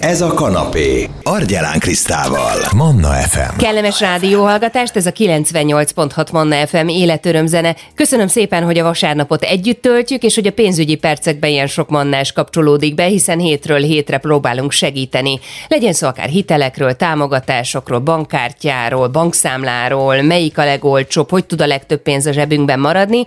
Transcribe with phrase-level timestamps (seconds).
[0.00, 1.08] Ez a kanapé.
[1.22, 2.58] Argyelán Krisztával.
[2.76, 3.56] Manna FM.
[3.56, 7.76] Kellemes rádióhallgatást, ez a 98.6 Manna FM életörömzene.
[7.94, 12.32] Köszönöm szépen, hogy a vasárnapot együtt töltjük, és hogy a pénzügyi percekben ilyen sok mannás
[12.32, 15.40] kapcsolódik be, hiszen hétről hétre próbálunk segíteni.
[15.68, 22.26] Legyen szó akár hitelekről, támogatásokról, bankkártyáról, bankszámláról, melyik a legolcsóbb, hogy tud a legtöbb pénz
[22.26, 23.24] a zsebünkben maradni.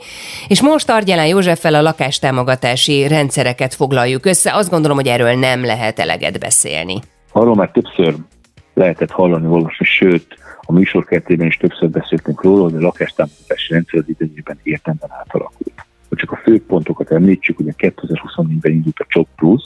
[0.48, 4.54] És most Argyelán Józseffel a lakástámogatási rendszereket foglaljuk össze.
[4.54, 6.62] Azt gondolom, hogy erről nem lehet eleget beszélni.
[7.32, 8.16] Arról már többször
[8.74, 14.00] lehetett hallani, olvasni, sőt, a műsor keretében is többször beszéltünk róla, hogy a lakástámogatási rendszer
[14.00, 15.86] az időben értemben átalakult.
[16.10, 19.64] Hogy csak a fő pontokat említsük, ugye 2024-ben indult a CSOK Plus,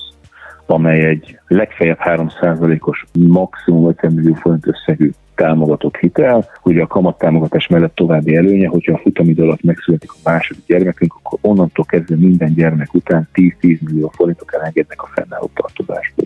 [0.66, 6.50] amely egy legfeljebb 3%-os maximum 50 millió forint összegű támogatott hitel.
[6.64, 11.40] Ugye a kamattámogatás mellett további előnye, hogyha a futamidő alatt megszületik a második gyermekünk, akkor
[11.42, 16.17] onnantól kezdve minden gyermek után 10-10 millió forintot elengednek a fennálló tartozásból.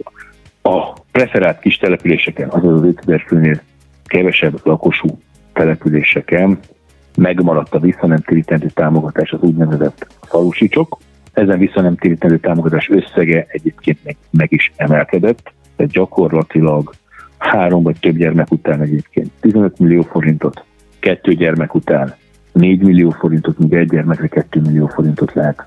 [0.71, 3.61] A preferált kis településeken, azaz az 5000 főnél
[4.05, 5.19] kevesebb lakosú
[5.53, 6.59] településeken
[7.17, 10.97] megmaradt a visszanemtérítendő támogatás az úgynevezett falusicsok.
[11.33, 16.93] Ezen visszanemtérítendő támogatás összege egyébként meg, meg is emelkedett, tehát gyakorlatilag
[17.37, 20.63] három vagy több gyermek után egyébként 15 millió forintot,
[20.99, 22.15] kettő gyermek után
[22.51, 25.65] 4 millió forintot, míg egy gyermekre 2 millió forintot lehet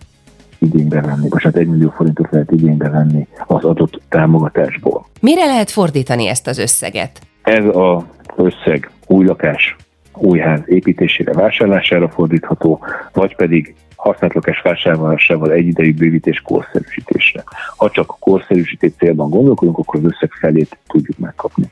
[0.58, 5.06] igénybe venni, vagy hát 1 millió forintot lehet igénybe venni az adott támogatásból.
[5.20, 7.20] Mire lehet fordítani ezt az összeget?
[7.42, 8.02] Ez az
[8.36, 9.76] összeg új lakás,
[10.14, 17.42] új ház építésére, vásárlására fordítható, vagy pedig használt lakás vásárlásával egyidejű bővítés korszerűsítésre.
[17.76, 21.64] Ha csak a korszerűsítés célban gondolkodunk, akkor az összeg felét tudjuk megkapni.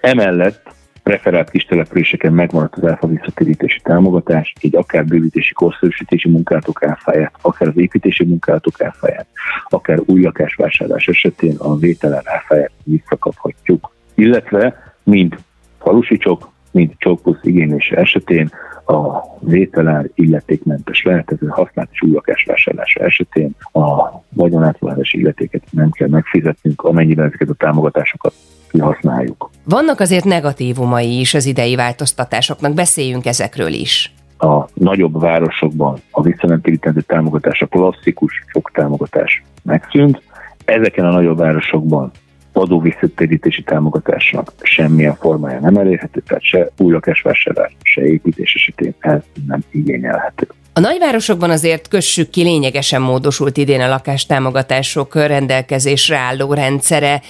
[0.00, 7.34] Emellett preferált kis településeken megmaradt az áfa visszatérítési támogatás, így akár bővítési korszerűsítési munkálatok áfáját,
[7.40, 9.26] akár az építési munkálatok áfáját,
[9.68, 13.94] akár új lakásvásárlás esetén a vételen áfáját visszakaphatjuk.
[14.14, 15.36] Illetve mind
[15.78, 18.50] falusicsok, mint csókpusz igénylése esetén
[18.84, 25.90] a vételár illetékmentes lehet, ez a használt és új lakásvásárlása esetén a vagyonátvalási illetéket nem
[25.90, 28.34] kell megfizetnünk, amennyiben ezeket a támogatásokat
[28.70, 29.50] kihasználjuk.
[29.64, 34.12] Vannak azért negatívumai is az idei változtatásoknak, beszéljünk ezekről is
[34.42, 40.22] a nagyobb városokban a visszanemtérítendő támogatás, a klasszikus támogatás megszűnt.
[40.64, 42.10] Ezeken a nagyobb városokban
[42.52, 49.20] adó visszatérítési támogatásnak semmilyen formája nem elérhető, tehát se új lakásvásárlás, se építés esetén ez
[49.46, 50.46] nem igényelhető.
[50.74, 57.20] A nagyvárosokban azért kössük ki lényegesen módosult idén a lakástámogatások rendelkezésre álló rendszere.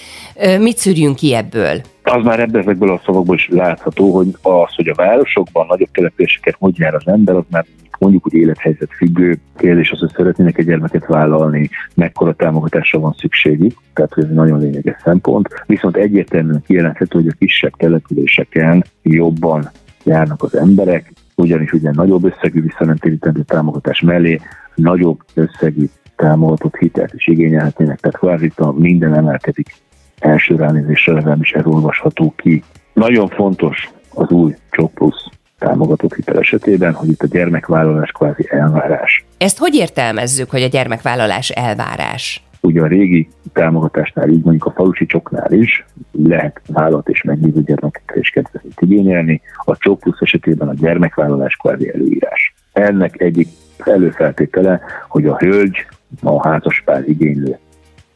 [0.59, 1.81] Mit szűrjünk ki ebből?
[2.03, 6.55] Az már ebből ezekből a szavakból is látható, hogy az, hogy a városokban nagyobb településeket
[6.59, 7.65] hogy jár az ember, az már
[7.99, 13.77] mondjuk úgy élethelyzet függő kérdés az, hogy szeretnének egy gyermeket vállalni, mekkora támogatásra van szükségük,
[13.93, 15.47] tehát ez egy nagyon lényeges szempont.
[15.65, 19.71] Viszont egyértelműen kijelenthető, hogy a kisebb településeken jobban
[20.03, 24.39] járnak az emberek, ugyanis ugye nagyobb összegű visszanemtérítendő támogatás mellé
[24.75, 25.85] nagyobb összegű
[26.15, 29.75] támogatott hitelt is igényelhetnének, tehát kvázi minden emelkedik
[30.19, 32.63] első ránézésre legalábbis ez olvasható ki.
[32.93, 35.25] Nagyon fontos az új Csok Plusz
[35.59, 39.25] támogatott hitel esetében, hogy itt a gyermekvállalás kvázi elvárás.
[39.37, 42.43] Ezt hogy értelmezzük, hogy a gyermekvállalás elvárás?
[42.61, 48.19] Ugye a régi támogatásnál, így mondjuk a falusi csoknál is lehet vállalat és megbízó gyermekekre
[48.19, 52.53] is kedvezményt igényelni, a csok plusz esetében a gyermekvállalás kvázi előírás.
[52.71, 53.47] Ennek egyik
[53.77, 55.85] előfeltétele, hogy a hölgy,
[56.21, 57.57] a házaspár igénylő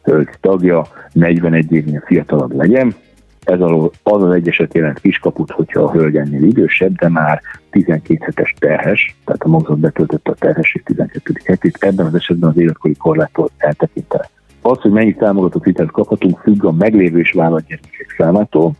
[0.03, 2.95] hölgy tagja 41 évnél fiatalabb legyen,
[3.47, 7.41] ez alól az az egy eset jelent kiskaput, hogyha a hölgy ennél idősebb, de már
[7.69, 11.33] 12 hetes terhes, tehát a magzat betöltötte a terhesség 12.
[11.43, 14.29] hetét, ebben az esetben az életkori korláttól eltekintve.
[14.69, 18.71] Az, hogy mennyi támogatott hitelt kaphatunk, függ a meglévő és vállalt gyermekek számától.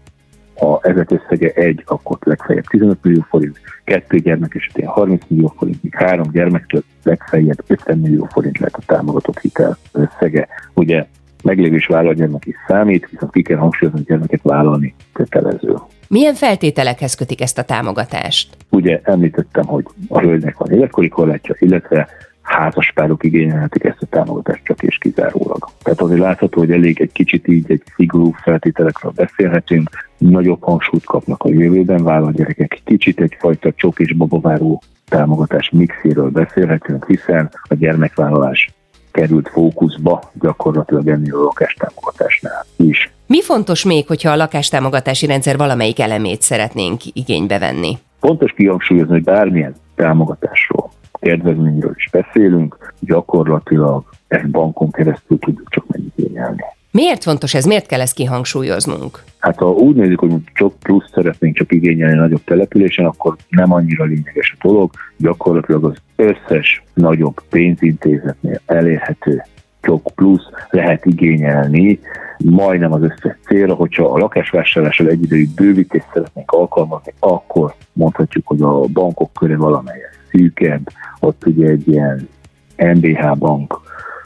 [0.56, 5.84] Ha ezek összege egy, akkor legfeljebb 15 millió forint, kettő gyermek esetén 30 millió forint,
[5.84, 10.48] míg három gyermektől legfeljebb 50 millió forint lehet a támogatott hitel összege.
[10.74, 11.06] Ugye
[11.44, 15.76] meglévés vállalatgyermek is számít, viszont ki kell hangsúlyozni, hogy gyermeket vállalni kötelező.
[16.08, 18.58] Milyen feltételekhez kötik ezt a támogatást?
[18.70, 22.08] Ugye említettem, hogy a hölgynek van életkori korlátja, illetve
[22.48, 25.70] házaspárok igényelhetik ezt a támogatást csak és kizárólag.
[25.84, 31.44] Tehát azért látható, hogy elég egy kicsit így egy szigorú feltételekről beszélhetünk, nagyobb hangsúlyt kapnak
[31.44, 38.72] a jövőben vállalt gyerekek, kicsit egyfajta csok és babaváró támogatás mixéről beszélhetünk, hiszen a gyermekvállalás
[39.12, 43.12] került fókuszba gyakorlatilag ennél a lakástámogatásnál is.
[43.26, 47.98] Mi fontos még, hogyha a lakástámogatási rendszer valamelyik elemét szeretnénk igénybe venni?
[48.20, 50.87] Fontos kihangsúlyozni, hogy bármilyen támogatásról,
[51.28, 56.64] kedvezményről is beszélünk, gyakorlatilag egy bankon keresztül tudjuk csak megigényelni.
[56.92, 57.66] Miért fontos ez?
[57.66, 59.24] Miért kell ezt kihangsúlyoznunk?
[59.40, 64.04] Hát ha úgy nézzük, hogy csak plusz szeretnénk csak igényelni nagyobb településen, akkor nem annyira
[64.04, 64.92] lényeges a dolog.
[65.18, 69.44] Gyakorlatilag az összes nagyobb pénzintézetnél elérhető
[69.82, 72.00] csak plusz lehet igényelni
[72.38, 78.80] majdnem az összes célra, hogyha a lakásvásárlással egyidejű bővítést szeretnénk alkalmazni, akkor mondhatjuk, hogy a
[78.80, 80.90] bankok köre valamelyes szűkebb,
[81.20, 82.30] ott ugye egy ilyen
[82.78, 83.80] MBH bank,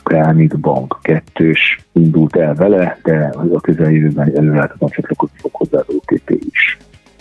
[0.03, 6.29] Granit Bank kettős indult el vele, de a közeljövőben előreláthatóan csatlakozni fog hozzá az OTP
[6.51, 6.77] is.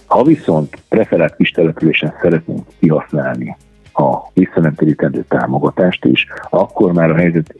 [0.06, 3.56] Ha viszont preferált kis településen szeretnénk kihasználni
[3.92, 7.54] a visszanemtérítendő támogatást is, akkor már a helyzet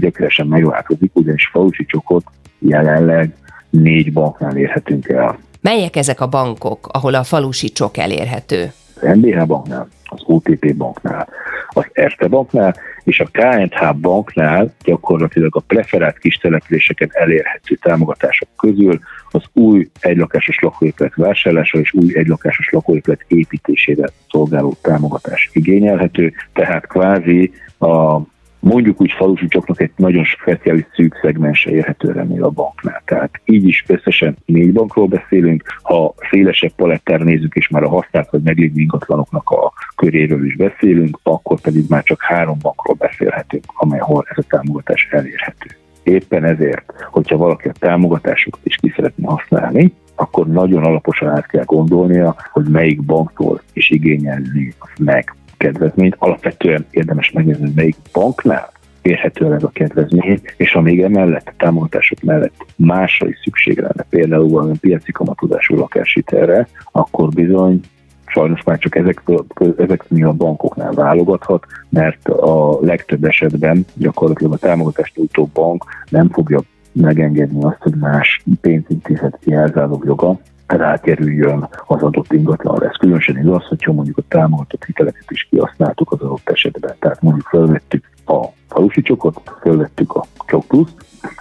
[0.00, 2.24] gyökeresen megváltozik, ugyanis falusi csokot
[2.58, 3.34] jelenleg
[3.70, 5.38] négy banknál érhetünk el.
[5.60, 8.72] Melyek ezek a bankok, ahol a falusi csok elérhető?
[9.00, 11.28] Az MBH banknál, az OTP banknál,
[11.68, 12.74] az Erste banknál
[13.04, 19.00] és a KNH banknál gyakorlatilag a preferált kis településeken elérhető támogatások közül
[19.30, 27.52] az új egylakásos lakóépület vásárlása és új egylakásos lakóépület építésére szolgáló támogatás igényelhető, tehát kvázi
[27.78, 28.20] a
[28.60, 33.02] mondjuk úgy falusi csoknak egy nagyon speciális szűk szegmense érhető remél a banknál.
[33.04, 38.30] Tehát így is összesen négy bankról beszélünk, ha szélesebb palettár nézzük, és már a használt
[38.30, 44.26] vagy meglévő ingatlanoknak a köréről is beszélünk, akkor pedig már csak három bankról beszélhetünk, amelyhol
[44.28, 45.68] ez a támogatás elérhető.
[46.02, 51.64] Éppen ezért, hogyha valaki a támogatásokat is ki szeretne használni, akkor nagyon alaposan át kell
[51.64, 56.16] gondolnia, hogy melyik banktól is igényelni meg kedvezményt.
[56.18, 58.72] Alapvetően érdemes megnézni, melyik banknál
[59.02, 63.78] érhető el ez a kedvezmény, és ha még emellett a támogatások mellett másra is szükség
[63.78, 67.80] lenne, például valami piaci kamatozású lakáshitelre, akkor bizony
[68.26, 69.46] sajnos már csak ezekről,
[69.78, 76.60] ezeknél a bankoknál válogathat, mert a legtöbb esetben gyakorlatilag a támogatást nyújtó bank nem fogja
[76.92, 80.38] megengedni azt, hogy más pénzintézet jelzálog joga
[80.76, 82.86] rákerüljön az adott ingatlanra.
[82.86, 86.94] Ez különösen igaz, hogyha mondjuk a támogatott hiteleket is kihasználtuk az adott esetben.
[86.98, 90.64] Tehát mondjuk felvettük a falusi csokot, felvettük a csok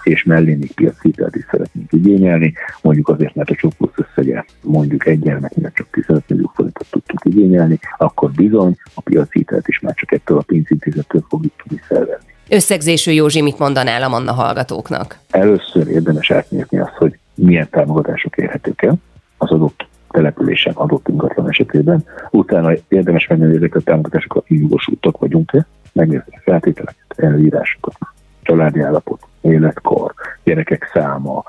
[0.04, 5.06] és mellé még hitelt is szeretnénk igényelni, mondjuk azért, mert a csok plusz összege mondjuk
[5.08, 10.12] egy gyermeknek csak 15 millió forintot tudtuk igényelni, akkor bizony a hitelt is már csak
[10.12, 12.28] ettől a pénzintézettől fogjuk tudni felvenni.
[12.50, 15.18] Összegzésű Józsi, mit mondanál a Manna hallgatóknak?
[15.30, 18.96] Először érdemes átnézni azt, hogy milyen támogatások érhetők el,
[19.40, 22.06] az adott településen adott ingatlan esetében.
[22.32, 27.98] Utána érdemes megnézni, hogy ezek a támogatásokat jogosultak vagyunk-e, megnézni a feltételeket, előírásokat,
[28.42, 30.14] családi állapot, életkor,
[30.44, 31.44] gyerekek száma,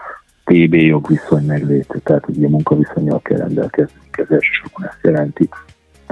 [0.45, 5.49] TB jogviszony megléte, tehát ugye munkaviszonyjal kell rendelkezni, ez elsősorban ezt jelenti,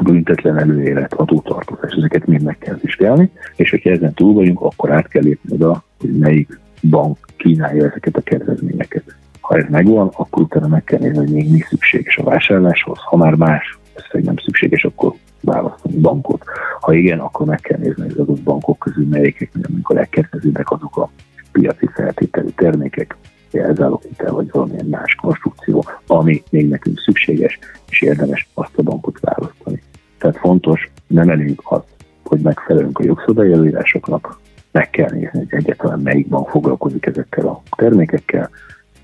[0.02, 5.08] büntetlen előélet, adótartozás, ezeket mind meg kell vizsgálni, és hogyha ezen túl vagyunk, akkor át
[5.08, 9.16] kell lépni oda, hogy melyik bank kínálja ezeket a kedvezményeket.
[9.48, 12.98] Ha ez megvan, akkor utána meg kell nézni, hogy még mi szükséges a vásárláshoz.
[12.98, 16.42] Ha már más összeg nem szükséges, akkor választani bankot.
[16.80, 19.50] Ha igen, akkor meg kell nézni, az adott bankok közül melyikek,
[19.82, 21.10] a legkedvezőbbek azok a
[21.52, 23.16] piaci feltételű termékek,
[23.50, 27.58] jelzálók hitel vagy valamilyen más konstrukció, ami még nekünk szükséges,
[27.90, 29.82] és érdemes azt a bankot választani.
[30.18, 31.82] Tehát fontos, nem elég az,
[32.24, 34.40] hogy megfelelünk a jogszabályi előírásoknak,
[34.72, 38.50] meg kell nézni, hogy egyáltalán melyik bank foglalkozik ezekkel a termékekkel,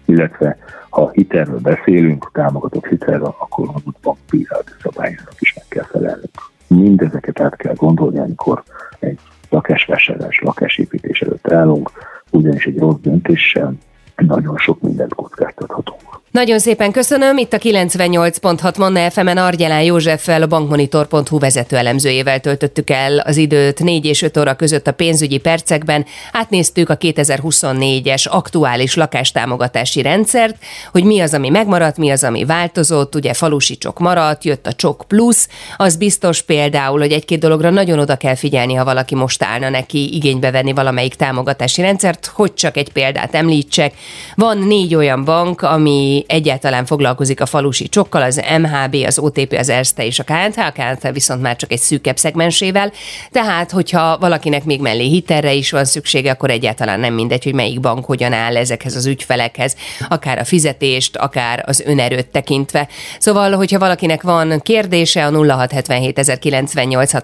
[0.05, 0.57] illetve
[0.91, 6.51] ha hitelről beszélünk, támogatott hitelről, akkor az bank bírálati szabályának is meg kell felelnünk.
[6.67, 8.63] Mindezeket át kell gondolni, amikor
[8.99, 9.19] egy
[9.49, 11.91] lakásvásárlás, lakásépítés előtt állunk,
[12.31, 13.75] ugyanis egy rossz döntéssel
[14.17, 16.14] nagyon sok mindent kockáztathatunk.
[16.35, 17.37] Nagyon szépen köszönöm.
[17.37, 23.83] Itt a 98.6 Manna FM-en Argyelán Józseffel, a bankmonitor.hu vezető elemzőjével töltöttük el az időt
[23.83, 26.05] 4 és 5 óra között a pénzügyi percekben.
[26.33, 30.57] Átnéztük a 2024-es aktuális lakástámogatási rendszert,
[30.93, 33.15] hogy mi az, ami megmaradt, mi az, ami változott.
[33.15, 35.49] Ugye falusi csok maradt, jött a csok plusz.
[35.77, 40.15] Az biztos például, hogy egy-két dologra nagyon oda kell figyelni, ha valaki most állna neki
[40.15, 43.95] igénybe venni valamelyik támogatási rendszert, hogy csak egy példát említsek.
[44.35, 49.69] Van négy olyan bank, ami egyáltalán foglalkozik a falusi csokkal, az MHB, az OTP, az
[49.69, 52.93] Erste és a KNT, a KNT viszont már csak egy szűkebb szegmensével,
[53.31, 57.81] tehát hogyha valakinek még mellé hitelre is van szüksége, akkor egyáltalán nem mindegy, hogy melyik
[57.81, 59.77] bank hogyan áll ezekhez az ügyfelekhez,
[60.09, 62.89] akár a fizetést, akár az önerőt tekintve.
[63.19, 66.21] Szóval, hogyha valakinek van kérdése, a 0677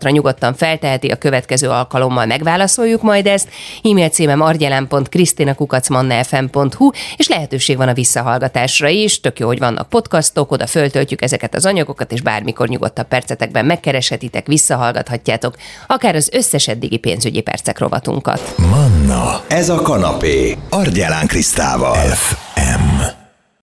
[0.00, 3.49] ra nyugodtan felteheti, a következő alkalommal megválaszoljuk majd ezt.
[3.83, 9.21] E-mail címem argyelem.krisztinakukacmannafm.hu, és lehetőség van a visszahallgatásra is.
[9.21, 14.47] Tök jó, hogy vannak podcastok, oda föltöltjük ezeket az anyagokat, és bármikor nyugodtabb percetekben megkereshetitek,
[14.47, 15.57] visszahallgathatjátok,
[15.87, 18.55] akár az összes eddigi pénzügyi percek rovatunkat.
[18.57, 21.95] Manna, ez a kanapé, Argyelán Krisztával.
[21.95, 22.50] F